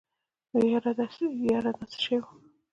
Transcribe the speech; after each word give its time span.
يره 0.71 0.91
دا 1.71 1.77
څه 1.91 1.97
شی 2.03 2.15
و. 2.21 2.25